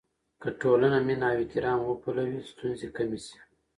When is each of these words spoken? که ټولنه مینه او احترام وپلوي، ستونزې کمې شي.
که 0.41 0.49
ټولنه 0.61 0.97
مینه 1.07 1.27
او 1.31 1.37
احترام 1.41 1.79
وپلوي، 1.85 2.39
ستونزې 2.51 2.87
کمې 2.95 3.19
شي. 3.25 3.37